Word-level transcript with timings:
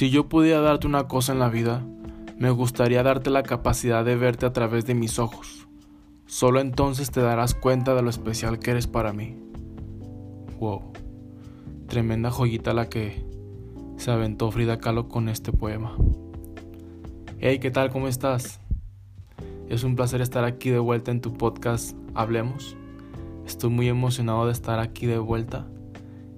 Si 0.00 0.08
yo 0.08 0.30
pudiera 0.30 0.62
darte 0.62 0.86
una 0.86 1.08
cosa 1.08 1.34
en 1.34 1.40
la 1.40 1.50
vida, 1.50 1.84
me 2.38 2.48
gustaría 2.48 3.02
darte 3.02 3.28
la 3.28 3.42
capacidad 3.42 4.02
de 4.02 4.16
verte 4.16 4.46
a 4.46 4.52
través 4.54 4.86
de 4.86 4.94
mis 4.94 5.18
ojos. 5.18 5.68
Solo 6.24 6.60
entonces 6.60 7.10
te 7.10 7.20
darás 7.20 7.54
cuenta 7.54 7.94
de 7.94 8.00
lo 8.00 8.08
especial 8.08 8.58
que 8.58 8.70
eres 8.70 8.86
para 8.86 9.12
mí. 9.12 9.36
Wow. 10.58 10.94
Tremenda 11.86 12.30
joyita 12.30 12.72
la 12.72 12.88
que 12.88 13.26
se 13.98 14.10
aventó 14.10 14.50
Frida 14.50 14.78
Kahlo 14.78 15.06
con 15.06 15.28
este 15.28 15.52
poema. 15.52 15.94
Hey, 17.38 17.58
¿qué 17.58 17.70
tal? 17.70 17.90
¿Cómo 17.90 18.08
estás? 18.08 18.58
Es 19.68 19.84
un 19.84 19.96
placer 19.96 20.22
estar 20.22 20.44
aquí 20.44 20.70
de 20.70 20.78
vuelta 20.78 21.10
en 21.10 21.20
tu 21.20 21.34
podcast 21.34 21.94
Hablemos. 22.14 22.74
Estoy 23.44 23.68
muy 23.68 23.88
emocionado 23.88 24.46
de 24.46 24.52
estar 24.52 24.78
aquí 24.78 25.04
de 25.04 25.18
vuelta. 25.18 25.66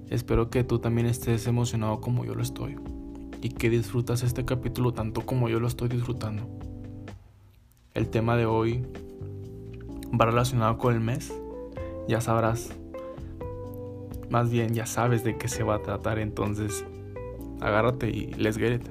Espero 0.09 0.49
que 0.49 0.65
tú 0.65 0.79
también 0.79 1.07
estés 1.07 1.47
emocionado 1.47 2.01
como 2.01 2.25
yo 2.25 2.35
lo 2.35 2.43
estoy 2.43 2.75
y 3.43 3.49
que 3.49 3.69
disfrutas 3.69 4.23
este 4.23 4.45
capítulo 4.45 4.93
tanto 4.93 5.21
como 5.21 5.49
yo 5.49 5.59
lo 5.59 5.67
estoy 5.67 5.89
disfrutando. 5.89 6.47
El 7.93 8.07
tema 8.09 8.37
de 8.37 8.45
hoy 8.45 8.85
va 10.19 10.25
relacionado 10.25 10.77
con 10.77 10.93
el 10.93 11.01
mes. 11.01 11.33
Ya 12.07 12.21
sabrás, 12.21 12.69
más 14.29 14.49
bien 14.49 14.73
ya 14.73 14.85
sabes 14.85 15.25
de 15.25 15.37
qué 15.37 15.49
se 15.49 15.63
va 15.63 15.75
a 15.75 15.81
tratar, 15.81 16.19
entonces 16.19 16.85
agárrate 17.59 18.09
y 18.09 18.31
it. 18.33 18.89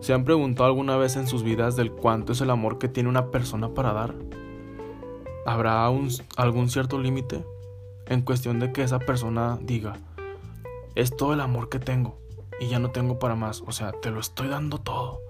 ¿Se 0.00 0.14
han 0.14 0.24
preguntado 0.24 0.68
alguna 0.68 0.96
vez 0.96 1.16
en 1.16 1.26
sus 1.26 1.42
vidas 1.42 1.76
del 1.76 1.92
cuánto 1.92 2.32
es 2.32 2.40
el 2.40 2.50
amor 2.50 2.78
que 2.78 2.88
tiene 2.88 3.10
una 3.10 3.30
persona 3.30 3.74
para 3.74 3.92
dar? 3.92 4.14
¿Habrá 5.44 5.86
algún 5.86 6.68
cierto 6.70 6.98
límite 6.98 7.44
en 8.06 8.22
cuestión 8.22 8.60
de 8.60 8.72
que 8.72 8.82
esa 8.82 8.98
persona 8.98 9.58
diga, 9.60 9.98
es 10.94 11.16
todo 11.16 11.32
el 11.32 11.40
amor 11.40 11.68
que 11.68 11.78
tengo 11.78 12.18
y 12.60 12.68
ya 12.68 12.78
no 12.78 12.90
tengo 12.90 13.18
para 13.18 13.34
más, 13.34 13.62
o 13.66 13.72
sea, 13.72 13.92
te 13.92 14.10
lo 14.10 14.20
estoy 14.20 14.48
dando 14.48 14.78
todo? 14.78 15.20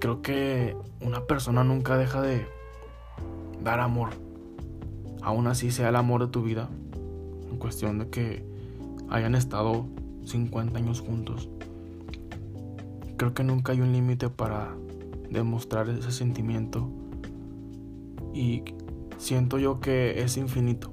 Creo 0.00 0.22
que 0.22 0.76
una 1.00 1.26
persona 1.26 1.64
nunca 1.64 1.96
deja 1.96 2.20
de 2.20 2.46
dar 3.62 3.80
amor, 3.80 4.10
aún 5.22 5.46
así 5.46 5.70
sea 5.70 5.88
el 5.88 5.96
amor 5.96 6.26
de 6.26 6.32
tu 6.32 6.42
vida, 6.42 6.68
en 7.50 7.58
cuestión 7.58 7.98
de 7.98 8.08
que 8.08 8.44
hayan 9.08 9.34
estado 9.34 9.86
50 10.24 10.78
años 10.78 11.00
juntos. 11.00 11.48
Creo 13.16 13.32
que 13.32 13.44
nunca 13.44 13.72
hay 13.72 13.80
un 13.80 13.92
límite 13.92 14.28
para 14.28 14.74
demostrar 15.30 15.88
ese 15.88 16.10
sentimiento 16.10 16.88
y 18.32 18.64
siento 19.18 19.58
yo 19.58 19.80
que 19.80 20.22
es 20.22 20.36
infinito. 20.36 20.92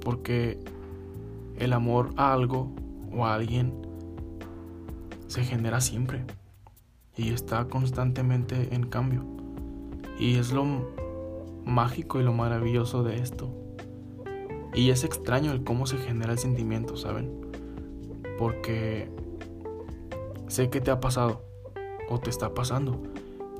Porque 0.00 0.58
el 1.64 1.72
amor 1.72 2.10
a 2.16 2.32
algo 2.32 2.72
o 3.12 3.26
a 3.26 3.34
alguien 3.34 3.74
se 5.26 5.42
genera 5.44 5.80
siempre 5.80 6.24
y 7.16 7.30
está 7.30 7.66
constantemente 7.66 8.74
en 8.74 8.84
cambio. 8.84 9.24
Y 10.18 10.36
es 10.36 10.52
lo 10.52 10.64
mágico 11.64 12.20
y 12.20 12.22
lo 12.22 12.32
maravilloso 12.32 13.02
de 13.02 13.16
esto. 13.16 13.50
Y 14.74 14.90
es 14.90 15.04
extraño 15.04 15.52
el 15.52 15.64
cómo 15.64 15.86
se 15.86 15.98
genera 15.98 16.32
el 16.32 16.38
sentimiento, 16.38 16.96
¿saben? 16.96 17.30
Porque 18.38 19.08
sé 20.48 20.68
que 20.70 20.80
te 20.80 20.90
ha 20.90 21.00
pasado 21.00 21.42
o 22.08 22.18
te 22.18 22.30
está 22.30 22.54
pasando. 22.54 23.02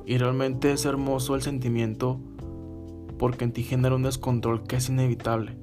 Y 0.05 0.17
realmente 0.17 0.71
es 0.71 0.85
hermoso 0.85 1.35
el 1.35 1.41
sentimiento 1.41 2.19
porque 3.17 3.45
en 3.45 3.53
ti 3.53 3.63
genera 3.63 3.95
un 3.95 4.03
descontrol 4.03 4.63
que 4.63 4.75
es 4.75 4.89
inevitable. 4.89 5.57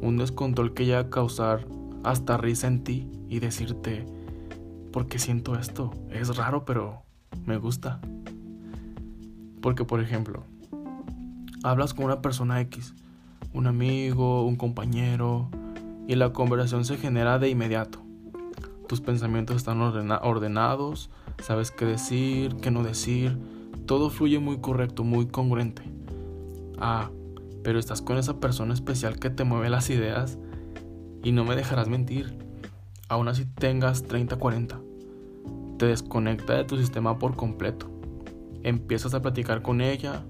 Un 0.00 0.16
descontrol 0.18 0.74
que 0.74 0.84
llega 0.84 1.00
a 1.00 1.10
causar 1.10 1.66
hasta 2.02 2.36
risa 2.36 2.66
en 2.66 2.84
ti 2.84 3.08
y 3.28 3.40
decirte, 3.40 4.06
¿por 4.92 5.06
qué 5.06 5.18
siento 5.18 5.58
esto? 5.58 5.90
Es 6.10 6.36
raro, 6.36 6.64
pero 6.64 7.02
me 7.46 7.56
gusta. 7.56 8.00
Porque, 9.60 9.84
por 9.84 10.00
ejemplo, 10.00 10.44
hablas 11.62 11.94
con 11.94 12.04
una 12.04 12.20
persona 12.20 12.60
X, 12.60 12.94
un 13.52 13.66
amigo, 13.66 14.44
un 14.44 14.56
compañero, 14.56 15.48
y 16.06 16.16
la 16.16 16.32
conversación 16.32 16.84
se 16.84 16.96
genera 16.96 17.38
de 17.38 17.48
inmediato. 17.48 18.00
Tus 18.86 19.00
pensamientos 19.00 19.56
están 19.56 19.80
ordenados, 19.80 21.10
sabes 21.42 21.70
qué 21.70 21.86
decir, 21.86 22.56
qué 22.56 22.70
no 22.70 22.82
decir, 22.82 23.38
todo 23.86 24.10
fluye 24.10 24.38
muy 24.38 24.58
correcto, 24.58 25.04
muy 25.04 25.26
congruente. 25.26 25.82
Ah, 26.78 27.10
pero 27.64 27.78
estás 27.78 28.02
con 28.02 28.18
esa 28.18 28.38
persona 28.38 28.74
especial 28.74 29.18
que 29.18 29.30
te 29.30 29.42
mueve 29.42 29.70
las 29.70 29.88
ideas 29.90 30.38
y 31.24 31.32
no 31.32 31.44
me 31.44 31.56
dejarás 31.56 31.88
mentir. 31.88 32.36
Aún 33.08 33.26
así 33.26 33.46
tengas 33.46 34.04
30, 34.04 34.36
40. 34.36 34.80
Te 35.78 35.86
desconecta 35.86 36.54
de 36.54 36.64
tu 36.64 36.76
sistema 36.76 37.18
por 37.18 37.34
completo. 37.34 37.90
Empiezas 38.62 39.14
a 39.14 39.22
platicar 39.22 39.62
con 39.62 39.80
ella 39.80 40.22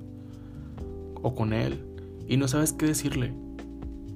o 1.22 1.34
con 1.34 1.52
él 1.52 1.84
y 2.28 2.36
no 2.36 2.46
sabes 2.46 2.72
qué 2.72 2.86
decirle. 2.86 3.34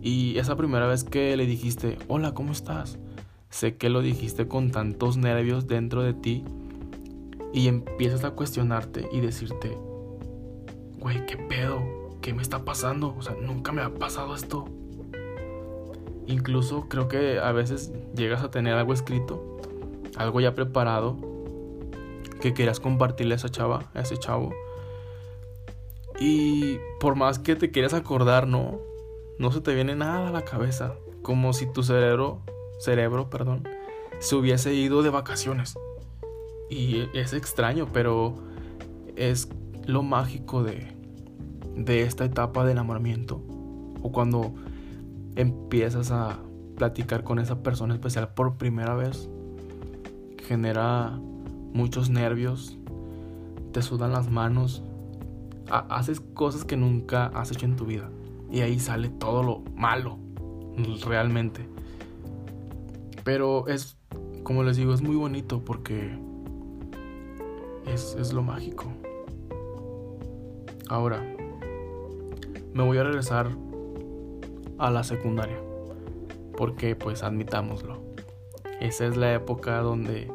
Y 0.00 0.38
esa 0.38 0.56
primera 0.56 0.86
vez 0.86 1.02
que 1.02 1.36
le 1.36 1.44
dijiste, 1.44 1.98
hola, 2.06 2.34
¿cómo 2.34 2.52
estás? 2.52 2.98
Sé 3.50 3.76
que 3.76 3.90
lo 3.90 4.00
dijiste 4.00 4.46
con 4.46 4.70
tantos 4.70 5.16
nervios 5.16 5.66
dentro 5.66 6.04
de 6.04 6.14
ti 6.14 6.44
y 7.52 7.66
empiezas 7.66 8.22
a 8.22 8.30
cuestionarte 8.30 9.08
y 9.12 9.20
decirte, 9.20 9.76
güey, 11.00 11.26
¿qué 11.26 11.36
pedo? 11.36 11.97
¿Qué 12.20 12.32
me 12.32 12.42
está 12.42 12.64
pasando? 12.64 13.14
O 13.16 13.22
sea, 13.22 13.34
nunca 13.34 13.72
me 13.72 13.82
ha 13.82 13.90
pasado 13.90 14.34
esto. 14.34 14.66
Incluso 16.26 16.88
creo 16.88 17.08
que 17.08 17.38
a 17.38 17.52
veces 17.52 17.92
llegas 18.14 18.42
a 18.42 18.50
tener 18.50 18.74
algo 18.74 18.92
escrito, 18.92 19.58
algo 20.16 20.40
ya 20.40 20.54
preparado, 20.54 21.16
que 22.40 22.52
quieras 22.52 22.80
compartirle 22.80 23.34
a 23.34 23.36
esa 23.36 23.48
chava, 23.48 23.90
a 23.94 24.00
ese 24.00 24.16
chavo. 24.18 24.52
Y 26.20 26.78
por 27.00 27.14
más 27.14 27.38
que 27.38 27.56
te 27.56 27.70
quieras 27.70 27.94
acordar, 27.94 28.46
no, 28.46 28.78
no 29.38 29.52
se 29.52 29.60
te 29.60 29.74
viene 29.74 29.94
nada 29.94 30.28
a 30.28 30.32
la 30.32 30.44
cabeza. 30.44 30.94
Como 31.22 31.52
si 31.52 31.66
tu 31.72 31.82
cerebro, 31.82 32.42
cerebro, 32.78 33.30
perdón, 33.30 33.66
se 34.18 34.34
hubiese 34.34 34.74
ido 34.74 35.02
de 35.02 35.10
vacaciones. 35.10 35.78
Y 36.68 37.08
es 37.14 37.32
extraño, 37.32 37.88
pero 37.92 38.34
es 39.16 39.48
lo 39.86 40.02
mágico 40.02 40.62
de, 40.62 40.97
de 41.78 42.02
esta 42.02 42.24
etapa 42.24 42.64
de 42.64 42.72
enamoramiento 42.72 43.42
o 44.02 44.12
cuando 44.12 44.52
empiezas 45.36 46.10
a 46.10 46.38
platicar 46.76 47.24
con 47.24 47.38
esa 47.38 47.62
persona 47.62 47.94
especial 47.94 48.34
por 48.34 48.56
primera 48.56 48.94
vez 48.94 49.28
genera 50.46 51.18
muchos 51.72 52.10
nervios 52.10 52.78
te 53.72 53.82
sudan 53.82 54.12
las 54.12 54.30
manos 54.30 54.82
haces 55.70 56.20
cosas 56.20 56.64
que 56.64 56.76
nunca 56.76 57.26
has 57.26 57.50
hecho 57.52 57.66
en 57.66 57.76
tu 57.76 57.84
vida 57.84 58.10
y 58.50 58.60
ahí 58.60 58.78
sale 58.78 59.08
todo 59.08 59.42
lo 59.42 59.62
malo 59.76 60.18
realmente. 61.06 61.68
Pero 63.24 63.66
es 63.68 63.96
como 64.42 64.62
les 64.62 64.76
digo 64.76 64.94
es 64.94 65.02
muy 65.02 65.16
bonito 65.16 65.62
porque 65.64 66.18
es, 67.86 68.16
es 68.18 68.32
lo 68.32 68.42
mágico. 68.42 68.86
Ahora 70.88 71.22
me 72.78 72.84
voy 72.84 72.98
a 72.98 73.02
regresar 73.02 73.50
a 74.78 74.90
la 74.92 75.02
secundaria. 75.02 75.58
Porque 76.56 76.94
pues 76.94 77.24
admitámoslo. 77.24 78.00
Esa 78.80 79.06
es 79.06 79.16
la 79.16 79.34
época 79.34 79.80
donde 79.80 80.30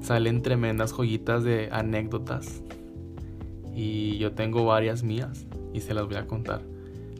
salen 0.00 0.40
tremendas 0.40 0.92
joyitas 0.94 1.44
de 1.44 1.68
anécdotas. 1.70 2.62
Y 3.74 4.16
yo 4.16 4.32
tengo 4.32 4.64
varias 4.64 5.02
mías 5.02 5.46
y 5.74 5.80
se 5.80 5.92
las 5.92 6.06
voy 6.06 6.16
a 6.16 6.26
contar. 6.26 6.62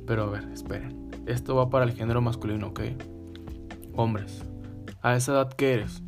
Pero 0.06 0.22
a 0.22 0.30
ver, 0.30 0.48
esperen. 0.50 1.10
Esto 1.26 1.54
va 1.54 1.68
para 1.68 1.84
el 1.84 1.92
género 1.92 2.22
masculino, 2.22 2.68
¿ok? 2.68 2.80
Hombres, 3.96 4.42
a 5.02 5.14
esa 5.14 5.32
edad 5.32 5.52
que 5.52 5.74
eres, 5.74 6.02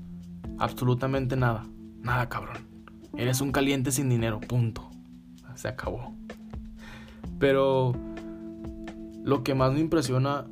absolutamente 0.58 1.36
nada. 1.36 1.66
Nada, 1.98 2.30
cabrón. 2.30 2.56
Eres 3.18 3.42
un 3.42 3.52
caliente 3.52 3.92
sin 3.92 4.08
dinero, 4.08 4.40
punto. 4.40 4.88
Se 5.56 5.68
acabó. 5.68 6.14
Pero 7.38 7.92
lo 9.24 9.42
que 9.42 9.54
más 9.54 9.72
me 9.72 9.80
impresiona 9.80 10.46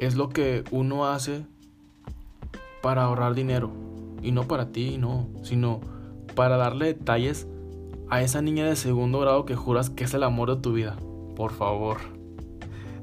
es 0.00 0.16
lo 0.16 0.28
que 0.28 0.64
uno 0.70 1.06
hace 1.06 1.44
para 2.82 3.04
ahorrar 3.04 3.34
dinero. 3.34 3.70
Y 4.22 4.32
no 4.32 4.48
para 4.48 4.72
ti, 4.72 4.98
no, 4.98 5.28
sino 5.42 5.80
para 6.34 6.56
darle 6.56 6.86
detalles 6.86 7.46
a 8.10 8.22
esa 8.22 8.42
niña 8.42 8.66
de 8.66 8.76
segundo 8.76 9.20
grado 9.20 9.44
que 9.44 9.54
juras 9.54 9.90
que 9.90 10.04
es 10.04 10.14
el 10.14 10.22
amor 10.22 10.54
de 10.54 10.60
tu 10.60 10.72
vida. 10.72 10.96
Por 11.36 11.52
favor. 11.52 11.98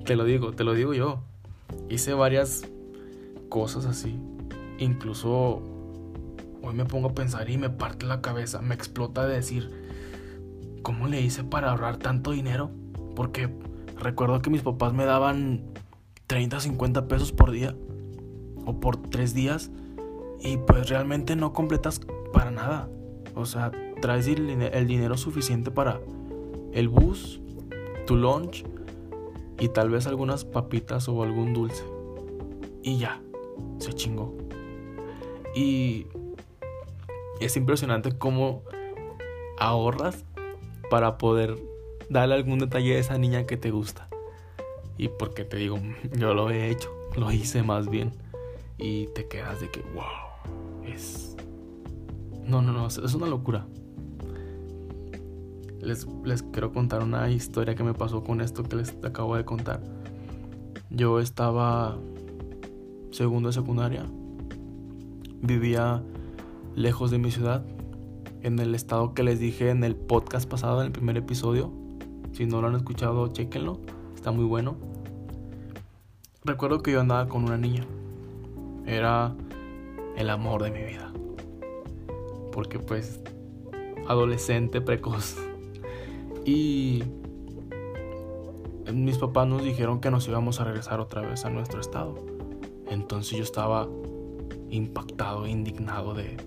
Te 0.05 0.15
lo 0.15 0.25
digo, 0.25 0.51
te 0.51 0.63
lo 0.63 0.73
digo 0.73 0.93
yo. 0.93 1.19
Hice 1.89 2.13
varias 2.13 2.63
cosas 3.49 3.85
así. 3.85 4.19
Incluso 4.79 5.61
hoy 6.61 6.73
me 6.73 6.85
pongo 6.85 7.09
a 7.09 7.13
pensar 7.13 7.49
y 7.49 7.57
me 7.57 7.69
parte 7.69 8.05
la 8.05 8.21
cabeza. 8.21 8.61
Me 8.61 8.75
explota 8.75 9.25
de 9.25 9.35
decir, 9.35 9.71
¿cómo 10.81 11.07
le 11.07 11.21
hice 11.21 11.43
para 11.43 11.71
ahorrar 11.71 11.97
tanto 11.97 12.31
dinero? 12.31 12.71
Porque 13.15 13.49
Recuerdo 14.01 14.42
que 14.42 14.50
mis 14.50 14.63
papás 14.63 14.94
me 14.94 15.06
daban 15.06 15.62
30, 16.25 16.59
50 16.59 17.07
pesos 17.07 17.31
por 17.31 17.51
día. 17.51 17.75
O 18.65 18.80
por 18.80 18.98
tres 18.98 19.33
días 19.33 19.71
y 20.39 20.57
pues 20.57 20.89
realmente 20.89 21.36
no 21.36 21.53
completas 21.53 22.01
para 22.33 22.50
nada. 22.50 22.89
O 23.36 23.45
sea, 23.45 23.71
traes 24.01 24.27
el, 24.27 24.88
dinero 24.88 25.18
suficiente 25.18 25.69
para 25.69 26.01
el 26.74 26.89
bus, 26.89 27.42
tu 28.07 28.15
lunch 28.15 28.65
y 29.59 29.69
tal 29.69 29.89
vez 29.89 30.07
algunas 30.07 30.45
papitas 30.45 31.07
o 31.07 31.21
algún 31.21 31.53
dulce. 31.53 31.83
Y 32.81 32.98
ya, 32.98 33.21
se 33.77 33.94
chingó. 33.94 34.36
Y 35.56 36.07
es 37.39 37.56
impresionante 37.56 38.18
cómo 38.18 38.63
ahorras 39.59 40.25
para 40.89 41.19
poder 41.19 41.70
darle 42.11 42.35
algún 42.35 42.59
detalle 42.59 42.97
a 42.97 42.99
esa 42.99 43.17
niña 43.17 43.45
que 43.45 43.57
te 43.57 43.71
gusta. 43.71 44.07
Y 44.97 45.07
porque 45.07 45.45
te 45.45 45.57
digo, 45.57 45.79
yo 46.17 46.33
lo 46.33 46.49
he 46.49 46.69
hecho, 46.69 46.91
lo 47.15 47.31
hice 47.31 47.63
más 47.63 47.89
bien. 47.89 48.11
Y 48.77 49.07
te 49.07 49.27
quedas 49.27 49.61
de 49.61 49.69
que, 49.69 49.81
wow, 49.93 50.85
es... 50.85 51.35
No, 52.43 52.61
no, 52.61 52.73
no, 52.73 52.87
es 52.87 53.13
una 53.13 53.27
locura. 53.27 53.65
Les, 55.79 56.05
les 56.25 56.43
quiero 56.43 56.73
contar 56.73 57.01
una 57.01 57.29
historia 57.31 57.75
que 57.75 57.83
me 57.83 57.93
pasó 57.93 58.23
con 58.23 58.41
esto 58.41 58.63
que 58.63 58.75
les 58.75 58.95
acabo 59.03 59.35
de 59.35 59.45
contar. 59.45 59.81
Yo 60.89 61.19
estaba 61.19 61.97
segundo 63.11 63.49
de 63.49 63.53
secundaria. 63.53 64.05
Vivía 65.41 66.03
lejos 66.75 67.11
de 67.11 67.19
mi 67.19 67.31
ciudad, 67.31 67.65
en 68.41 68.59
el 68.59 68.75
estado 68.75 69.13
que 69.13 69.23
les 69.23 69.39
dije 69.39 69.69
en 69.69 69.83
el 69.83 69.95
podcast 69.95 70.49
pasado, 70.49 70.81
en 70.81 70.87
el 70.87 70.91
primer 70.91 71.17
episodio. 71.17 71.80
Si 72.33 72.45
no 72.45 72.61
lo 72.61 72.67
han 72.67 72.75
escuchado, 72.75 73.27
chequenlo, 73.27 73.79
está 74.15 74.31
muy 74.31 74.45
bueno. 74.45 74.77
Recuerdo 76.43 76.81
que 76.81 76.91
yo 76.91 77.01
andaba 77.01 77.27
con 77.27 77.43
una 77.43 77.57
niña. 77.57 77.85
Era 78.85 79.35
el 80.15 80.29
amor 80.29 80.63
de 80.63 80.71
mi 80.71 80.81
vida. 80.83 81.11
Porque 82.51 82.79
pues, 82.79 83.21
adolescente 84.07 84.81
precoz. 84.81 85.37
Y 86.45 87.03
mis 88.91 89.17
papás 89.17 89.47
nos 89.47 89.63
dijeron 89.63 90.01
que 90.01 90.09
nos 90.09 90.27
íbamos 90.27 90.59
a 90.59 90.63
regresar 90.63 90.99
otra 90.99 91.21
vez 91.21 91.45
a 91.45 91.49
nuestro 91.49 91.79
estado. 91.79 92.15
Entonces 92.89 93.37
yo 93.37 93.43
estaba 93.43 93.87
impactado, 94.69 95.47
indignado 95.47 96.13
de, 96.13 96.37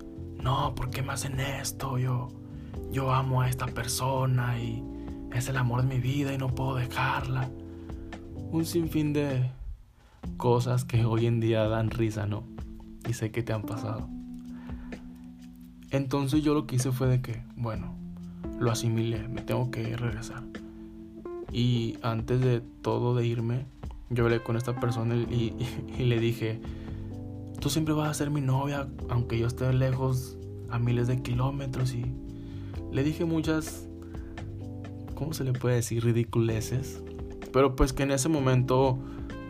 no, 0.41 0.75
¿por 0.75 0.89
qué 0.89 1.01
me 1.01 1.13
hacen 1.13 1.39
esto? 1.39 1.97
Yo, 1.97 2.27
yo 2.91 3.11
amo 3.13 3.41
a 3.41 3.49
esta 3.49 3.67
persona 3.67 4.59
y 4.59 4.83
es 5.35 5.49
el 5.49 5.57
amor 5.57 5.81
de 5.81 5.87
mi 5.87 5.99
vida 5.99 6.33
y 6.33 6.37
no 6.37 6.55
puedo 6.55 6.75
dejarla. 6.75 7.49
Un 8.51 8.65
sinfín 8.65 9.13
de 9.13 9.51
cosas 10.37 10.85
que 10.85 11.05
hoy 11.05 11.25
en 11.25 11.39
día 11.39 11.67
dan 11.67 11.89
risa, 11.91 12.25
¿no? 12.25 12.43
Y 13.07 13.13
sé 13.13 13.31
que 13.31 13.43
te 13.43 13.51
han 13.51 13.63
pasado. 13.63 14.07
Entonces 15.91 16.43
yo 16.43 16.53
lo 16.53 16.65
que 16.65 16.77
hice 16.77 16.91
fue 16.91 17.07
de 17.07 17.21
que, 17.21 17.43
bueno, 17.55 17.95
lo 18.59 18.71
asimilé, 18.71 19.27
me 19.27 19.41
tengo 19.41 19.71
que 19.71 19.95
regresar. 19.97 20.43
Y 21.51 21.97
antes 22.01 22.39
de 22.41 22.61
todo 22.81 23.15
de 23.15 23.25
irme, 23.25 23.65
yo 24.09 24.23
hablé 24.23 24.41
con 24.41 24.55
esta 24.55 24.79
persona 24.79 25.15
y, 25.15 25.53
y 25.97 26.03
le 26.03 26.19
dije, 26.19 26.61
tú 27.59 27.69
siempre 27.69 27.93
vas 27.93 28.09
a 28.09 28.13
ser 28.13 28.29
mi 28.29 28.41
novia, 28.41 28.87
aunque 29.09 29.37
yo 29.37 29.47
esté 29.47 29.71
lejos 29.73 30.37
a 30.69 30.79
miles 30.79 31.07
de 31.07 31.21
kilómetros. 31.21 31.93
Y 31.93 32.05
le 32.91 33.03
dije 33.03 33.25
muchas, 33.25 33.87
¿cómo 35.15 35.33
se 35.33 35.43
le 35.43 35.53
puede 35.53 35.75
decir? 35.75 36.03
Ridiculeces. 36.03 37.01
Pero 37.51 37.75
pues 37.75 37.93
que 37.93 38.03
en 38.03 38.11
ese 38.11 38.29
momento 38.29 38.99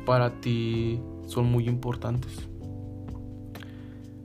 para 0.06 0.40
ti 0.40 1.02
son 1.26 1.46
muy 1.52 1.68
importantes. 1.68 2.48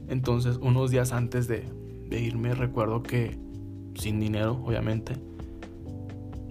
Entonces, 0.08 0.58
unos 0.60 0.90
días 0.90 1.12
antes 1.12 1.48
de, 1.48 1.64
de 2.08 2.20
irme, 2.20 2.54
recuerdo 2.54 3.02
que, 3.02 3.38
sin 3.94 4.20
dinero, 4.20 4.60
obviamente, 4.64 5.14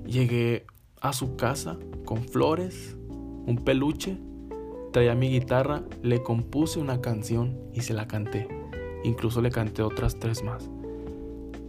llegué 0.06 0.66
a 1.02 1.14
su 1.14 1.36
casa 1.36 1.78
con 2.06 2.24
flores, 2.24 2.98
un 3.46 3.62
peluche 3.64 4.18
traía 4.92 5.16
mi 5.16 5.30
guitarra, 5.30 5.84
le 6.02 6.24
compuse 6.24 6.80
una 6.80 7.02
canción 7.02 7.58
y 7.74 7.82
se 7.82 7.94
la 7.94 8.08
canté. 8.08 8.48
Incluso 9.04 9.42
le 9.42 9.52
canté 9.52 9.82
otras 9.82 10.20
tres 10.20 10.44
más. 10.44 10.70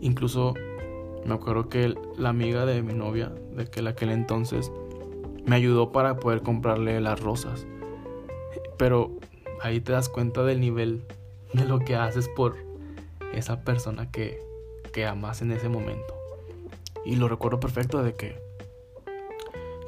Incluso 0.01 0.55
me 1.25 1.35
acuerdo 1.35 1.69
que 1.69 1.95
la 2.17 2.31
amiga 2.31 2.67
de 2.67 2.83
mi 2.83 2.95
novia, 2.95 3.33
de 3.57 3.67
que 3.67 3.87
aquel 3.87 4.11
entonces, 4.11 4.73
me 5.47 5.57
ayudó 5.57 5.93
para 5.93 6.17
poder 6.17 6.43
comprarle 6.43 7.01
las 7.01 7.21
rosas. 7.21 7.67
Pero 8.79 9.19
ahí 9.61 9.81
te 9.81 9.93
das 9.93 10.09
cuenta 10.09 10.43
del 10.45 10.61
nivel 10.61 11.05
de 11.53 11.65
lo 11.65 11.79
que 11.81 11.97
haces 11.97 12.29
por 12.29 12.57
esa 13.35 13.63
persona 13.63 14.11
que, 14.11 14.41
que 14.93 15.07
amas 15.07 15.43
en 15.43 15.53
ese 15.53 15.69
momento. 15.69 16.15
Y 17.05 17.17
lo 17.17 17.29
recuerdo 17.29 17.61
perfecto 17.61 18.03
de 18.03 18.15
que 18.15 18.37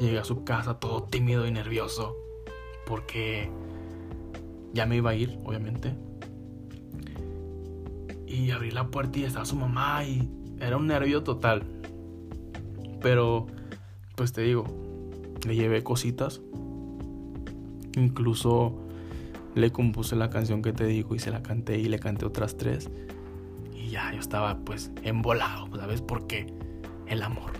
llegué 0.01 0.19
a 0.19 0.25
su 0.25 0.45
casa 0.45 0.79
todo 0.79 1.05
tímido 1.05 1.47
y 1.47 1.51
nervioso 1.51 2.17
porque 2.87 3.51
ya 4.73 4.87
me 4.87 4.97
iba 4.97 5.11
a 5.11 5.15
ir, 5.15 5.39
obviamente. 5.45 5.95
Y 8.27 8.51
abrí 8.51 8.71
la 8.71 8.89
puerta 8.89 9.19
y 9.19 9.25
estaba 9.25 9.45
su 9.45 9.57
mamá 9.57 10.05
y 10.05 10.29
era 10.63 10.77
un 10.77 10.87
nervio 10.87 11.23
total. 11.23 11.65
Pero, 13.01 13.47
pues 14.17 14.33
te 14.33 14.43
digo, 14.43 14.65
le 15.45 15.57
llevé 15.57 15.83
cositas. 15.83 16.41
Incluso 17.97 18.79
le 19.55 19.71
compuse 19.71 20.17
la 20.17 20.31
canción 20.31 20.63
que 20.63 20.73
te 20.73 20.87
digo 20.87 21.15
y 21.15 21.19
se 21.19 21.31
la 21.31 21.43
canté 21.43 21.79
y 21.79 21.85
le 21.85 21.99
canté 21.99 22.25
otras 22.25 22.57
tres. 22.57 22.91
Y 23.75 23.91
ya, 23.91 24.13
yo 24.13 24.21
estaba 24.21 24.57
pues 24.59 24.93
embolado, 25.03 25.69
¿sabes 25.77 26.01
por 26.01 26.27
qué? 26.27 26.47
El 27.07 27.23
amor. 27.23 27.51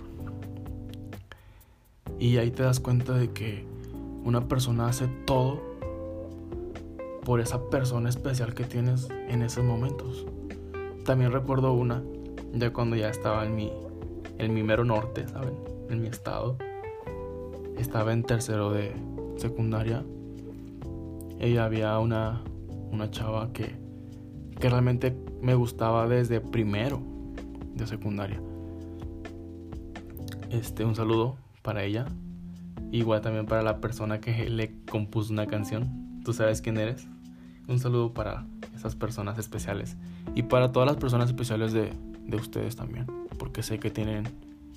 Y 2.19 2.37
ahí 2.37 2.51
te 2.51 2.63
das 2.63 2.79
cuenta 2.79 3.13
de 3.13 3.31
que 3.31 3.67
una 4.23 4.47
persona 4.47 4.87
hace 4.87 5.07
todo 5.25 5.61
por 7.25 7.41
esa 7.41 7.69
persona 7.69 8.09
especial 8.09 8.53
que 8.53 8.63
tienes 8.63 9.09
en 9.27 9.41
esos 9.41 9.63
momentos. 9.63 10.25
También 11.05 11.31
recuerdo 11.31 11.73
una, 11.73 12.01
de 12.53 12.71
cuando 12.71 12.95
ya 12.95 13.09
estaba 13.09 13.45
en 13.45 13.55
mi, 13.55 13.71
en 14.37 14.53
mi 14.53 14.63
mero 14.63 14.85
norte, 14.85 15.27
¿saben? 15.27 15.55
En 15.89 16.01
mi 16.01 16.07
estado. 16.07 16.57
Estaba 17.77 18.13
en 18.13 18.23
tercero 18.23 18.71
de 18.71 18.93
secundaria. 19.37 20.03
Y 21.39 21.57
había 21.57 21.97
una, 21.99 22.41
una 22.91 23.09
chava 23.09 23.51
que, 23.51 23.75
que 24.59 24.69
realmente 24.69 25.17
me 25.41 25.55
gustaba 25.55 26.07
desde 26.07 26.39
primero 26.39 27.01
de 27.73 27.87
secundaria. 27.87 28.39
Este, 30.51 30.85
un 30.85 30.95
saludo 30.95 31.37
para 31.63 31.83
ella. 31.83 32.05
Igual 32.91 33.21
también 33.21 33.47
para 33.47 33.63
la 33.63 33.81
persona 33.81 34.21
que 34.21 34.47
le 34.49 34.75
compuso 34.85 35.33
una 35.33 35.47
canción. 35.47 36.21
Tú 36.23 36.33
sabes 36.33 36.61
quién 36.61 36.77
eres. 36.77 37.07
Un 37.67 37.79
saludo 37.79 38.13
para 38.13 38.45
esas 38.75 38.95
personas 38.95 39.39
especiales. 39.39 39.97
Y 40.35 40.43
para 40.43 40.71
todas 40.71 40.87
las 40.87 40.97
personas 40.97 41.29
especiales 41.29 41.73
de, 41.73 41.91
de 42.25 42.37
ustedes 42.37 42.75
también. 42.75 43.05
Porque 43.37 43.63
sé 43.63 43.79
que 43.79 43.89
tienen, 43.89 44.25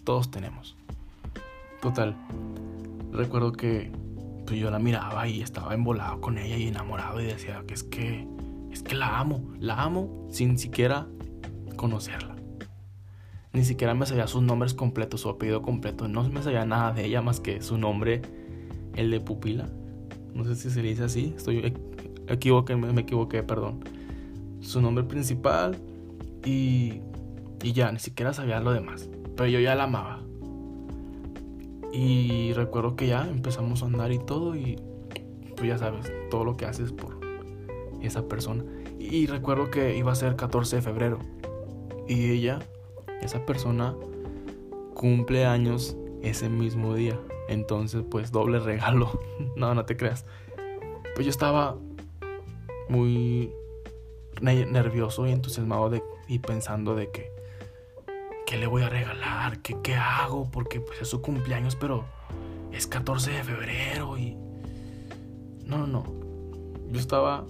todos 0.04 0.30
tenemos. 0.30 0.76
Total. 1.80 2.16
Recuerdo 3.12 3.52
que 3.52 3.90
pues 4.46 4.60
yo 4.60 4.70
la 4.70 4.78
miraba 4.78 5.28
y 5.28 5.42
estaba 5.42 5.74
embolado 5.74 6.20
con 6.20 6.38
ella 6.38 6.56
y 6.56 6.68
enamorado 6.68 7.20
y 7.20 7.24
decía 7.24 7.64
que 7.66 7.74
es 7.74 7.82
que 7.82 8.26
es 8.70 8.82
que 8.82 8.94
la 8.94 9.18
amo, 9.18 9.42
la 9.58 9.82
amo 9.82 10.28
sin 10.30 10.58
siquiera 10.58 11.06
conocerla. 11.76 12.36
Ni 13.52 13.64
siquiera 13.64 13.94
me 13.94 14.04
sabía 14.04 14.26
sus 14.26 14.42
nombres 14.42 14.74
completos, 14.74 15.22
su 15.22 15.30
apellido 15.30 15.62
completo. 15.62 16.08
No 16.08 16.28
me 16.28 16.42
sabía 16.42 16.66
nada 16.66 16.92
de 16.92 17.06
ella 17.06 17.22
más 17.22 17.40
que 17.40 17.62
su 17.62 17.78
nombre, 17.78 18.20
el 18.94 19.10
de 19.10 19.18
pupila. 19.20 19.66
No 20.34 20.44
sé 20.44 20.56
si 20.56 20.70
se 20.70 20.82
dice 20.82 21.04
así. 21.04 21.32
Estoy 21.34 21.72
equivoqué, 22.28 22.76
me, 22.76 23.00
equivoqué, 23.00 23.42
perdón. 23.42 23.80
Su 24.60 24.82
nombre 24.82 25.04
principal 25.04 25.78
y, 26.44 27.00
y 27.62 27.72
ya, 27.72 27.90
ni 27.92 27.98
siquiera 27.98 28.32
sabía 28.32 28.60
lo 28.60 28.72
demás. 28.72 29.08
Pero 29.36 29.48
yo 29.48 29.60
ya 29.60 29.74
la 29.74 29.84
amaba. 29.84 30.22
Y 31.92 32.52
recuerdo 32.52 32.96
que 32.96 33.06
ya 33.06 33.26
empezamos 33.28 33.82
a 33.82 33.86
andar 33.86 34.12
y 34.12 34.18
todo 34.18 34.54
y 34.54 34.78
pues 35.56 35.68
ya 35.68 35.78
sabes, 35.78 36.12
todo 36.30 36.44
lo 36.44 36.56
que 36.56 36.66
haces 36.66 36.92
por 36.92 37.18
esa 38.02 38.28
persona. 38.28 38.64
Y 38.98 39.26
recuerdo 39.26 39.70
que 39.70 39.96
iba 39.96 40.12
a 40.12 40.14
ser 40.14 40.36
14 40.36 40.76
de 40.76 40.82
febrero. 40.82 41.18
Y 42.06 42.30
ella 42.30 42.60
esa 43.22 43.44
persona 43.46 43.96
cumple 44.94 45.46
años 45.46 45.96
ese 46.22 46.48
mismo 46.48 46.94
día. 46.94 47.18
Entonces, 47.48 48.04
pues 48.10 48.32
doble 48.32 48.58
regalo. 48.60 49.20
no, 49.56 49.74
no 49.74 49.84
te 49.84 49.96
creas. 49.96 50.26
Pues 51.14 51.24
yo 51.26 51.30
estaba 51.30 51.76
muy 52.88 53.52
nervioso 54.40 55.26
y 55.26 55.32
entusiasmado 55.32 55.88
de, 55.88 56.02
y 56.28 56.40
pensando 56.40 56.94
de 56.94 57.10
que, 57.10 57.30
¿qué 58.46 58.56
le 58.56 58.66
voy 58.66 58.82
a 58.82 58.88
regalar? 58.88 59.60
¿Qué, 59.60 59.76
¿Qué 59.82 59.96
hago? 59.96 60.48
Porque 60.50 60.80
pues 60.80 61.02
es 61.02 61.08
su 61.08 61.20
cumpleaños, 61.20 61.76
pero 61.76 62.04
es 62.72 62.86
14 62.86 63.32
de 63.32 63.44
febrero 63.44 64.16
y... 64.16 64.36
No, 65.66 65.78
no, 65.78 65.86
no. 65.86 66.04
Yo 66.90 67.00
estaba 67.00 67.44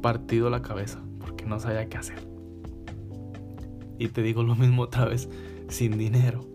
partido 0.00 0.48
la 0.48 0.62
cabeza 0.62 1.00
porque 1.18 1.44
no 1.44 1.58
sabía 1.58 1.88
qué 1.88 1.98
hacer. 1.98 2.18
Y 3.98 4.08
te 4.08 4.22
digo 4.22 4.42
lo 4.42 4.54
mismo 4.54 4.82
otra 4.82 5.06
vez, 5.06 5.28
sin 5.68 5.98
dinero. 5.98 6.46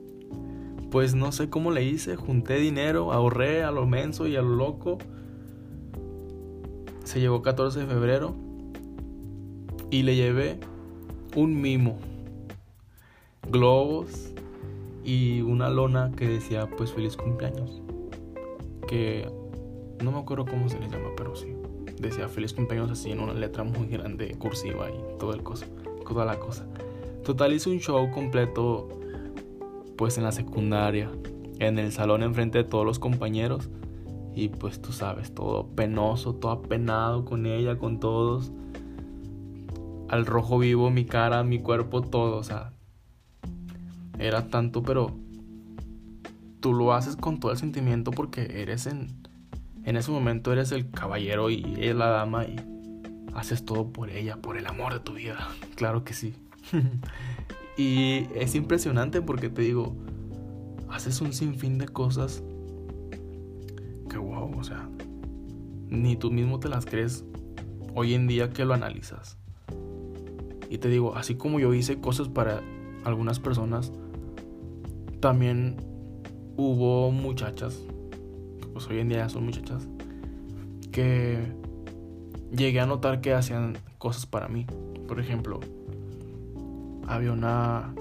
Pues 0.90 1.14
no 1.14 1.32
sé 1.32 1.50
cómo 1.50 1.72
le 1.72 1.84
hice, 1.84 2.16
junté 2.16 2.56
dinero, 2.56 3.12
ahorré 3.12 3.64
a 3.64 3.72
lo 3.72 3.86
menso 3.86 4.28
y 4.28 4.38
a 4.38 4.42
lo 4.42 4.56
loco. 4.56 4.98
Se 7.04 7.20
llegó 7.20 7.42
14 7.42 7.82
de 7.82 7.86
febrero 7.86 8.36
y 9.92 10.04
le 10.04 10.16
llevé 10.16 10.60
un 11.36 11.60
mimo, 11.60 12.00
globos 13.50 14.32
y 15.04 15.42
una 15.42 15.70
lona 15.70 16.12
que 16.16 16.28
decía 16.28 16.70
pues 16.78 16.92
feliz 16.92 17.16
cumpleaños. 17.16 17.82
Que 18.88 19.30
no 20.04 20.12
me 20.12 20.20
acuerdo 20.20 20.46
cómo 20.46 20.70
se 20.70 20.80
le 20.80 20.90
llama, 20.90 21.10
pero 21.16 21.36
sí. 21.36 21.54
Decía 22.00 22.28
feliz 22.28 22.54
cumpleaños 22.54 22.92
así 22.92 23.12
en 23.12 23.20
una 23.20 23.34
letra 23.34 23.64
muy 23.64 23.88
grande, 23.88 24.36
cursiva 24.38 24.90
y 24.90 25.18
todo 25.18 25.34
el 25.34 25.44
cosa, 25.44 25.66
toda 26.08 26.26
la 26.26 26.40
cosa. 26.40 26.68
Total 27.24 27.54
hice 27.54 27.70
un 27.70 27.80
show 27.80 28.12
completo 28.12 28.90
pues 29.96 30.18
en 30.18 30.26
la 30.26 30.32
secundaria, 30.32 31.10
en 31.60 31.80
el 31.80 31.92
salón 31.92 32.22
enfrente 32.22 32.60
de 32.60 32.64
todos 32.66 32.86
los 32.86 33.00
compañeros 33.00 33.70
y 34.36 34.50
pues 34.50 34.82
tú 34.82 34.92
sabes, 34.92 35.34
todo 35.34 35.68
penoso, 35.68 36.36
todo 36.36 36.52
apenado 36.52 37.24
con 37.24 37.46
ella, 37.46 37.78
con 37.78 38.00
todos. 38.00 38.52
Al 40.10 40.26
rojo 40.26 40.60
vivo, 40.60 40.92
mi 40.92 41.06
cara, 41.06 41.44
mi 41.44 41.60
cuerpo, 41.60 42.02
todo, 42.02 42.38
o 42.38 42.44
sea, 42.44 42.75
era 44.20 44.48
tanto, 44.50 44.84
pero 44.84 45.18
tú 46.60 46.74
lo 46.74 46.94
haces 46.94 47.16
con 47.16 47.40
todo 47.40 47.52
el 47.52 47.58
sentimiento 47.58 48.12
porque 48.12 48.62
eres 48.62 48.88
en, 48.88 49.10
en 49.84 49.98
ese 49.98 50.12
momento 50.12 50.52
eres 50.52 50.72
el 50.72 50.90
caballero 50.90 51.50
y 51.50 51.76
es 51.80 51.96
la 51.96 52.08
dama 52.08 52.46
y 52.46 52.56
haces 53.36 53.66
todo 53.66 53.92
por 53.92 54.10
ella, 54.10 54.38
por 54.38 54.58
el 54.58 54.66
amor 54.66 54.94
de 54.94 55.00
tu 55.00 55.14
vida. 55.14 55.48
Claro 55.76 56.04
que 56.06 56.14
sí. 56.14 56.34
y 57.78 58.28
es 58.34 58.56
impresionante 58.56 59.22
porque 59.22 59.50
te 59.50 59.62
digo, 59.62 59.96
haces 60.90 61.20
un 61.22 61.34
sinfín 61.34 61.78
de 61.78 61.88
cosas 61.88 62.42
que 64.10 64.18
wow, 64.18 64.58
o 64.58 64.64
sea, 64.64 64.90
ni 65.90 66.16
tú 66.16 66.32
mismo 66.32 66.60
te 66.60 66.70
las 66.70 66.86
crees 66.86 67.26
hoy 67.94 68.14
en 68.14 68.28
día 68.28 68.52
que 68.52 68.66
lo 68.66 68.74
analizas. 68.74 69.38
Y 70.70 70.78
te 70.78 70.90
digo, 70.90 71.16
así 71.16 71.36
como 71.36 71.60
yo 71.60 71.74
hice 71.74 72.00
cosas 72.00 72.30
para 72.30 72.62
algunas 73.04 73.40
personas, 73.40 73.92
también 75.26 75.78
hubo 76.56 77.10
muchachas, 77.10 77.82
pues 78.74 78.88
hoy 78.88 79.00
en 79.00 79.10
día 79.10 79.28
son 79.28 79.46
muchachas, 79.46 79.88
que 80.92 81.40
llegué 82.56 82.80
a 82.80 82.86
notar 82.86 83.22
que 83.22 83.34
hacían 83.34 83.76
cosas 83.98 84.28
para 84.28 84.48
mí. 84.50 84.68
Por 85.08 85.20
ejemplo, 85.20 85.62
había 87.08 87.32
una 87.32 87.96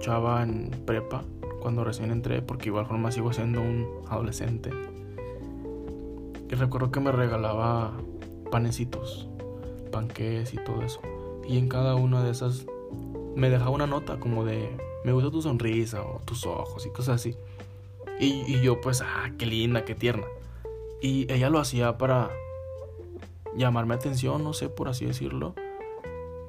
chava 0.00 0.42
en 0.42 0.70
prepa 0.84 1.24
cuando 1.62 1.82
recién 1.82 2.10
entré, 2.10 2.42
porque 2.42 2.68
igual 2.68 2.84
forma 2.84 3.10
sigo 3.10 3.32
siendo 3.32 3.62
un 3.62 3.86
adolescente. 4.10 4.68
Y 6.46 6.54
recuerdo 6.56 6.90
que 6.90 7.00
me 7.00 7.10
regalaba 7.10 7.92
panecitos, 8.50 9.30
panques 9.90 10.52
y 10.52 10.58
todo 10.58 10.82
eso. 10.82 11.00
Y 11.48 11.56
en 11.56 11.70
cada 11.70 11.94
una 11.94 12.22
de 12.22 12.32
esas 12.32 12.66
me 13.34 13.48
dejaba 13.48 13.70
una 13.70 13.86
nota 13.86 14.20
como 14.20 14.44
de 14.44 14.89
me 15.04 15.12
gusta 15.12 15.30
tu 15.30 15.42
sonrisa 15.42 16.02
o 16.02 16.20
tus 16.24 16.46
ojos 16.46 16.86
y 16.86 16.90
cosas 16.90 17.16
así. 17.16 17.36
Y, 18.18 18.44
y 18.46 18.60
yo 18.60 18.80
pues, 18.80 19.00
ah, 19.00 19.30
qué 19.38 19.46
linda, 19.46 19.84
qué 19.84 19.94
tierna. 19.94 20.26
Y 21.00 21.30
ella 21.32 21.48
lo 21.48 21.58
hacía 21.58 21.96
para 21.96 22.30
llamarme 23.56 23.94
atención, 23.94 24.44
no 24.44 24.52
sé, 24.52 24.68
por 24.68 24.88
así 24.88 25.06
decirlo. 25.06 25.54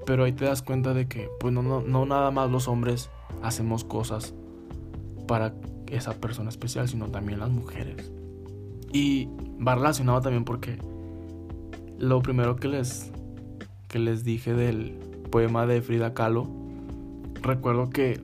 Pero 0.06 0.24
ahí 0.24 0.34
te 0.34 0.46
das 0.46 0.62
cuenta 0.62 0.94
de 0.94 1.08
que, 1.08 1.30
pues 1.40 1.54
no, 1.54 1.62
no, 1.62 1.82
no 1.82 2.06
nada 2.06 2.32
más 2.32 2.50
los 2.50 2.68
hombres 2.68 3.10
hacemos 3.42 3.84
cosas 3.84 4.34
para 5.28 5.54
esa 5.88 6.14
persona 6.20 6.50
especial, 6.50 6.90
sino 6.90 7.08
también 7.10 7.40
las 7.40 7.50
mujeres. 7.50 8.12
Y 8.92 9.30
va 9.66 9.76
relacionado 9.76 10.22
también 10.22 10.44
porque 10.44 10.78
lo 11.98 12.22
primero 12.22 12.56
que 12.56 12.68
les, 12.68 13.12
que 13.88 14.00
les 14.00 14.24
dije 14.24 14.54
del 14.54 14.98
poema 15.32 15.66
de 15.66 15.82
Frida 15.82 16.14
Kahlo, 16.14 16.50
recuerdo 17.42 17.90
que 17.90 18.22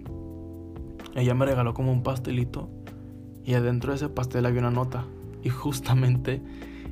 ella 1.17 1.33
me 1.33 1.45
regaló 1.45 1.73
como 1.73 1.91
un 1.91 2.03
pastelito 2.03 2.69
y 3.43 3.55
adentro 3.55 3.91
de 3.91 3.97
ese 3.97 4.09
pastel 4.09 4.45
había 4.45 4.59
una 4.61 4.69
nota 4.71 5.05
y 5.41 5.49
justamente 5.49 6.41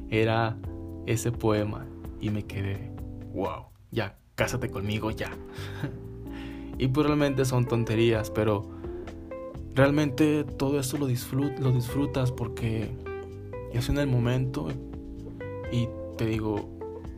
era 0.09 0.57
ese 1.05 1.31
poema 1.31 1.85
y 2.19 2.31
me 2.31 2.43
quedé, 2.43 2.91
wow, 3.33 3.65
ya, 3.91 4.17
cásate 4.33 4.69
conmigo 4.69 5.11
ya. 5.11 5.29
y 6.79 6.87
pues 6.87 7.05
realmente 7.05 7.45
son 7.45 7.65
tonterías, 7.65 8.31
pero 8.31 8.67
realmente 9.75 10.43
todo 10.43 10.79
esto 10.79 10.97
lo, 10.97 11.05
lo 11.05 11.71
disfrutas 11.71 12.31
porque 12.31 12.89
es 13.73 13.89
en 13.89 13.99
el 13.99 14.07
momento 14.07 14.69
y 15.71 15.87
te 16.17 16.25
digo, 16.25 16.67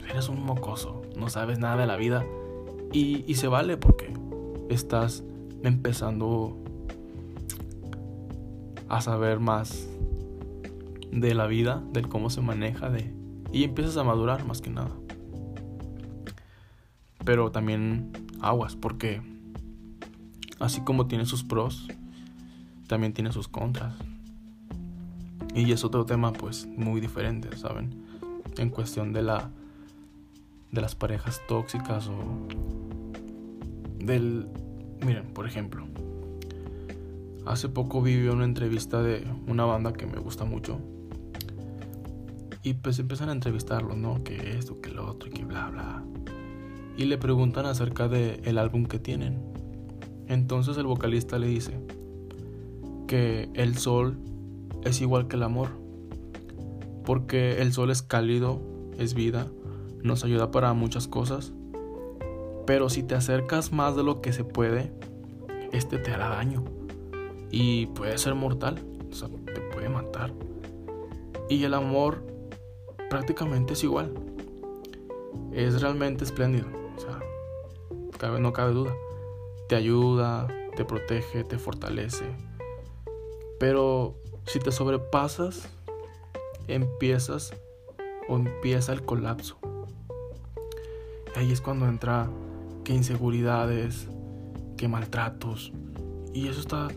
eres 0.10 0.28
un 0.28 0.44
mocoso, 0.44 1.04
no 1.18 1.30
sabes 1.30 1.58
nada 1.58 1.78
de 1.78 1.86
la 1.88 1.96
vida 1.96 2.26
y, 2.92 3.24
y 3.26 3.36
se 3.36 3.48
vale 3.48 3.78
porque 3.78 4.14
estás 4.68 5.24
empezando 5.64 6.58
a 8.90 9.02
saber 9.02 9.40
más 9.40 9.88
de 11.12 11.34
la 11.34 11.48
vida, 11.48 11.84
del 11.94 12.08
cómo 12.08 12.30
se 12.30 12.42
maneja, 12.42 12.90
de 12.90 13.14
y 13.52 13.64
empiezas 13.64 13.98
a 13.98 14.04
madurar 14.04 14.46
más 14.46 14.62
que 14.62 14.70
nada. 14.70 14.92
Pero 17.24 17.52
también 17.52 18.12
aguas, 18.42 18.76
porque 18.76 19.22
así 20.60 20.82
como 20.82 21.08
tiene 21.08 21.26
sus 21.26 21.44
pros, 21.44 21.88
también 22.88 23.14
tiene 23.14 23.32
sus 23.32 23.48
contras. 23.48 23.96
Y 25.56 25.72
es 25.72 25.84
otro 25.84 26.06
tema 26.06 26.34
pues 26.34 26.68
muy 26.68 27.02
diferente, 27.02 27.56
¿saben? 27.58 28.06
En 28.58 28.70
cuestión 28.70 29.14
de 29.14 29.24
la 29.24 29.50
de 30.72 30.82
las 30.82 30.96
parejas 30.96 31.42
tóxicas 31.48 32.08
o 32.08 32.48
del 34.00 34.48
miren, 35.06 35.28
por 35.34 35.48
ejemplo, 35.48 35.88
Hace 37.48 37.70
poco 37.70 38.02
vi 38.02 38.28
una 38.28 38.44
entrevista 38.44 39.02
de 39.02 39.26
una 39.48 39.64
banda 39.64 39.94
que 39.94 40.06
me 40.06 40.18
gusta 40.18 40.44
mucho. 40.44 40.80
Y 42.62 42.74
pues 42.74 43.00
empiezan 43.00 43.30
a 43.30 43.32
entrevistarlo, 43.32 43.96
¿no? 43.96 44.22
Que 44.22 44.58
esto, 44.58 44.82
que 44.82 44.90
lo 44.90 45.10
otro, 45.10 45.30
que 45.30 45.46
bla, 45.46 45.70
bla. 45.70 46.04
Y 46.98 47.06
le 47.06 47.18
preguntan 47.18 47.66
acerca 47.66 48.10
del 48.10 48.42
el 48.44 48.58
álbum 48.58 48.86
que 48.86 49.00
tienen. 49.00 49.42
Entonces 50.28 50.78
el 50.78 50.88
vocalista 50.88 51.40
le 51.40 51.48
dice 51.48 51.80
que 53.08 53.50
el 53.54 53.78
sol 53.78 54.18
es 54.84 55.00
igual 55.00 55.30
que 55.30 55.38
el 55.38 55.44
amor. 55.44 55.70
Porque 57.06 57.62
el 57.62 57.72
sol 57.72 57.92
es 57.92 58.02
cálido, 58.02 58.62
es 58.98 59.14
vida, 59.14 59.48
nos 60.04 60.26
ayuda 60.26 60.52
para 60.52 60.74
muchas 60.74 61.08
cosas. 61.08 61.54
Pero 62.66 62.90
si 62.90 63.04
te 63.04 63.16
acercas 63.16 63.72
más 63.72 63.96
de 63.96 64.04
lo 64.04 64.20
que 64.20 64.34
se 64.34 64.44
puede, 64.44 64.92
este 65.72 65.98
te 65.98 66.12
hará 66.12 66.28
daño 66.28 66.77
y 67.52 67.88
puede 67.88 68.18
ser 68.18 68.36
mortal, 68.36 68.84
o 69.10 69.14
sea, 69.14 69.30
te 69.30 69.62
puede 69.74 69.90
matar. 69.90 70.34
Y 71.50 71.64
el 71.64 71.74
amor 71.74 72.24
prácticamente 73.10 73.74
es 73.74 73.84
igual. 73.84 74.14
Es 75.54 75.82
realmente 75.82 76.24
espléndido, 76.24 76.68
o 76.96 77.00
sea, 77.00 77.20
no 78.40 78.54
cabe 78.54 78.74
duda. 78.74 78.94
Te 79.70 79.76
ayuda, 79.76 80.48
te 80.76 80.86
protege, 80.86 81.44
te 81.44 81.58
fortalece. 81.58 82.26
Pero 83.60 84.16
si 84.46 84.60
te 84.60 84.72
sobrepasas, 84.72 85.68
empiezas 86.68 87.54
o 88.30 88.36
empieza 88.36 88.94
el 88.94 89.04
colapso. 89.04 89.58
ahí 91.36 91.52
es 91.52 91.62
cuando 91.62 91.88
entra 91.88 92.30
que 92.84 92.94
inseguridades, 92.94 94.08
que 94.76 94.88
maltratos. 94.88 95.72
Y 96.34 96.48
eso 96.48 96.60
está 96.60 96.88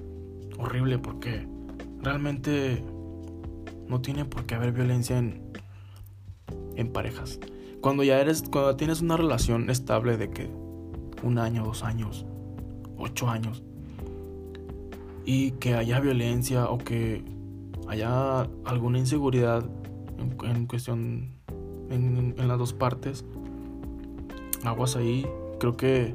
horrible 0.61 0.99
porque 0.99 1.47
realmente 2.03 2.85
no 3.89 4.01
tiene 4.01 4.25
por 4.25 4.47
qué 4.47 4.55
haber 4.55 4.73
violencia 4.73 5.19
en, 5.19 5.43
en 6.77 6.93
parejas. 6.93 7.41
Cuando 7.81 8.03
ya 8.03 8.21
eres, 8.21 8.45
cuando 8.51 8.77
tienes 8.77 9.01
una 9.01 9.17
relación 9.17 9.71
estable 9.71 10.17
de 10.17 10.31
que 10.31 10.51
un 11.23 11.39
año, 11.39 11.65
dos 11.65 11.83
años, 11.83 12.27
ocho 12.99 13.29
años, 13.29 13.63
y 15.25 15.53
que 15.53 15.75
haya 15.75 16.01
violencia 16.01 16.69
o 16.69 16.79
que 16.79 17.25
haya 17.89 18.43
alguna 18.65 18.99
inseguridad 18.99 19.65
en, 20.45 20.67
cuestión 20.67 21.35
en, 21.91 22.35
en 22.37 22.49
las 22.49 22.59
dos 22.59 22.73
partes, 22.73 23.25
aguas 24.65 24.97
ahí, 24.97 25.27
creo 25.59 25.77
que 25.77 26.15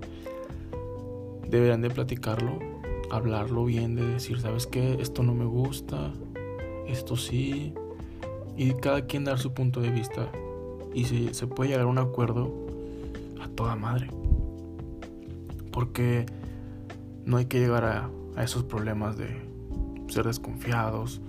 deberían 1.50 1.82
de 1.82 1.90
platicarlo 1.90 2.75
hablarlo 3.12 3.66
bien, 3.66 3.96
de 3.96 4.06
decir, 4.06 4.40
¿sabes 4.40 4.68
qué? 4.68 4.98
Esto 5.00 5.24
no 5.24 5.34
me 5.34 5.46
gusta, 5.46 6.12
esto 6.88 7.16
sí. 7.16 7.74
Y 8.58 8.74
cada 8.74 9.06
quien 9.06 9.24
dar 9.26 9.40
su 9.40 9.54
punto 9.54 9.82
de 9.82 9.90
vista. 9.92 10.30
Y 10.94 11.06
si 11.06 11.34
se 11.34 11.48
puede 11.48 11.72
llegar 11.72 11.86
a 11.86 11.90
un 11.90 11.98
acuerdo, 11.98 12.54
a 13.42 13.48
toda 13.50 13.76
madre. 13.76 14.10
Porque 15.72 16.26
no 17.26 17.38
hay 17.38 17.46
que 17.46 17.60
llegar 17.60 17.84
a, 17.84 18.10
a 18.36 18.44
esos 18.44 18.64
problemas 18.64 19.18
de 19.18 19.28
ser 20.08 20.26
desconfiados 20.26 21.22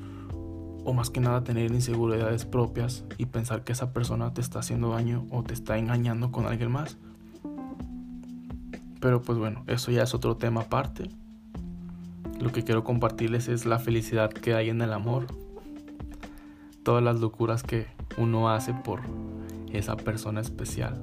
o 0.85 0.92
más 0.92 1.11
que 1.11 1.21
nada 1.21 1.42
tener 1.42 1.73
inseguridades 1.73 2.45
propias 2.45 3.04
y 3.18 3.26
pensar 3.26 3.64
que 3.64 3.73
esa 3.73 3.92
persona 3.92 4.33
te 4.33 4.40
está 4.40 4.61
haciendo 4.61 4.90
daño 4.90 5.26
o 5.30 5.42
te 5.42 5.52
está 5.52 5.78
engañando 5.78 6.30
con 6.30 6.47
alguien 6.47 6.71
más. 6.71 6.97
Pero 9.00 9.21
pues 9.21 9.37
bueno, 9.37 9.64
eso 9.66 9.90
ya 9.90 10.04
es 10.04 10.14
otro 10.14 10.37
tema 10.37 10.62
aparte. 10.62 11.11
Lo 12.40 12.52
que 12.52 12.64
quiero 12.64 12.85
compartirles 12.85 13.49
es 13.49 13.66
la 13.66 13.78
felicidad 13.78 14.31
que 14.31 14.55
hay 14.55 14.69
en 14.69 14.83
el 14.83 14.93
amor. 14.93 15.26
Todas 16.83 17.02
las 17.02 17.21
locuras 17.21 17.62
que 17.62 17.87
uno 18.19 18.50
hace 18.50 18.75
por 18.75 19.00
esa 19.73 19.97
persona 19.97 20.40
especial. 20.40 21.02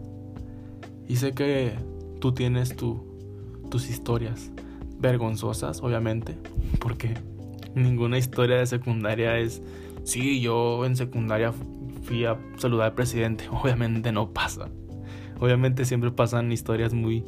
Y 1.08 1.18
sé 1.18 1.34
que 1.34 1.74
tú 2.20 2.34
tienes 2.34 2.76
tus 2.76 3.90
historias 3.90 4.52
vergonzosas, 5.00 5.82
obviamente, 5.82 6.38
porque 6.80 7.16
ninguna 7.76 8.18
historia 8.18 8.58
de 8.58 8.66
secundaria 8.66 9.38
es, 9.38 9.62
sí, 10.04 10.40
yo 10.40 10.86
en 10.86 10.96
secundaria 10.96 11.54
fui 12.04 12.26
a 12.26 12.38
saludar 12.58 12.88
al 12.88 12.96
presidente. 12.96 13.46
Obviamente 13.52 14.12
no 14.12 14.32
pasa. 14.32 14.70
Obviamente 15.40 15.86
siempre 15.86 16.12
pasan 16.12 16.52
historias 16.52 16.94
muy, 16.94 17.24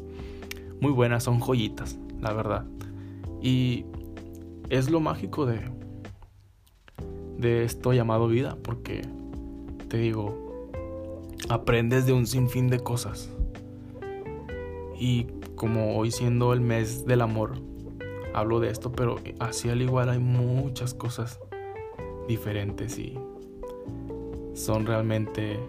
muy 0.80 0.92
buenas, 0.92 1.24
son 1.24 1.40
joyitas, 1.40 1.98
la 2.22 2.32
verdad. 2.34 2.66
Y 3.42 3.86
es 4.70 4.90
lo 4.90 5.00
mágico 5.00 5.46
de, 5.46 5.60
de 7.38 7.64
esto 7.64 7.94
llamado 7.94 8.28
vida, 8.28 8.58
porque 8.62 9.02
te 9.90 9.98
digo, 9.98 10.46
aprendes 11.50 12.06
de 12.06 12.14
un 12.14 12.28
sinfín 12.28 12.68
de 12.68 12.80
cosas. 12.80 13.30
Y 14.98 15.28
como 15.56 15.98
hoy 15.98 16.12
siendo 16.12 16.54
el 16.54 16.62
mes 16.62 17.06
del 17.06 17.22
amor, 17.22 17.54
hablo 18.34 18.60
de 18.60 18.70
esto, 18.70 18.92
pero 18.92 19.18
así 19.40 19.70
al 19.70 19.82
igual 19.82 20.10
hay 20.10 20.20
muchas 20.20 20.94
cosas 20.94 21.40
diferentes 22.28 22.98
y 22.98 23.18
son 24.54 24.86
realmente 24.86 25.60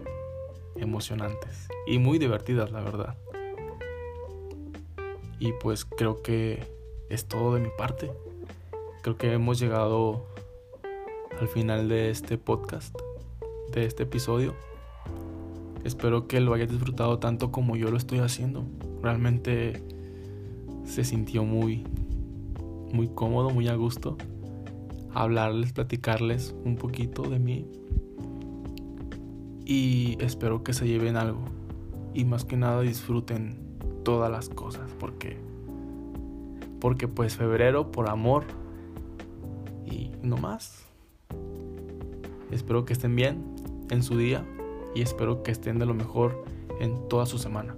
emocionantes 0.75 1.67
y 1.85 1.99
muy 1.99 2.19
divertidas, 2.19 2.71
la 2.71 2.81
verdad. 2.81 3.17
Y 5.39 5.53
pues 5.53 5.85
creo 5.85 6.21
que 6.21 6.65
es 7.09 7.27
todo 7.27 7.55
de 7.55 7.61
mi 7.61 7.69
parte. 7.77 8.11
Creo 9.01 9.17
que 9.17 9.33
hemos 9.33 9.59
llegado 9.59 10.27
al 11.39 11.47
final 11.47 11.87
de 11.89 12.09
este 12.09 12.37
podcast, 12.37 12.95
de 13.71 13.85
este 13.85 14.03
episodio. 14.03 14.55
Espero 15.83 16.27
que 16.27 16.39
lo 16.39 16.53
hayas 16.53 16.69
disfrutado 16.69 17.19
tanto 17.19 17.51
como 17.51 17.75
yo 17.75 17.89
lo 17.91 17.97
estoy 17.97 18.19
haciendo. 18.19 18.65
Realmente 19.01 19.83
se 20.85 21.03
sintió 21.03 21.43
muy 21.43 21.85
muy 22.93 23.07
cómodo, 23.09 23.49
muy 23.49 23.67
a 23.67 23.75
gusto 23.75 24.17
hablarles, 25.17 25.73
platicarles 25.73 26.55
un 26.63 26.75
poquito 26.75 27.23
de 27.23 27.39
mí. 27.39 27.65
Y 29.65 30.17
espero 30.21 30.63
que 30.63 30.73
se 30.73 30.87
lleven 30.87 31.17
algo. 31.17 31.43
Y 32.13 32.25
más 32.25 32.45
que 32.45 32.55
nada 32.55 32.81
disfruten 32.81 33.57
todas 34.03 34.31
las 34.31 34.49
cosas. 34.49 34.91
Porque. 34.99 35.37
Porque 36.79 37.07
pues 37.07 37.35
febrero 37.35 37.91
por 37.91 38.09
amor. 38.09 38.45
Y 39.89 40.11
no 40.21 40.37
más. 40.37 40.85
Espero 42.51 42.85
que 42.85 42.93
estén 42.93 43.15
bien 43.15 43.55
en 43.89 44.03
su 44.03 44.17
día. 44.17 44.45
Y 44.93 45.01
espero 45.01 45.43
que 45.43 45.51
estén 45.51 45.79
de 45.79 45.85
lo 45.85 45.93
mejor 45.93 46.43
en 46.79 47.07
toda 47.07 47.25
su 47.25 47.37
semana. 47.37 47.75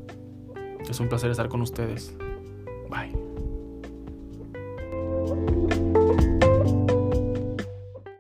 Es 0.89 0.99
un 0.99 1.09
placer 1.09 1.31
estar 1.31 1.49
con 1.49 1.61
ustedes. 1.61 2.15
Bye. 2.89 3.28